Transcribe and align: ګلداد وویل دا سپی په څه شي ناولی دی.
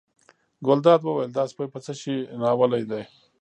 ګلداد 0.65 0.99
وویل 1.03 1.31
دا 1.33 1.43
سپی 1.51 1.65
په 1.73 1.79
څه 1.85 1.93
شي 2.01 2.15
ناولی 2.41 2.83
دی. 2.91 3.03